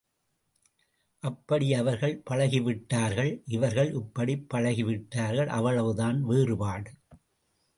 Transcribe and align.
அப்படி 1.23 1.73
அவர்கள் 1.73 2.23
பழகிவிட்டார்கள் 2.29 3.41
இவர்கள் 3.47 3.93
இப்படிப் 3.93 4.47
பழகிவிட்டார்கள் 4.53 5.47
அவ்வளவுதான் 5.47 6.23
வேறுபாடு. 6.23 6.91